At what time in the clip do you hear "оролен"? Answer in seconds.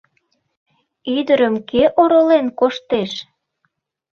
2.01-2.47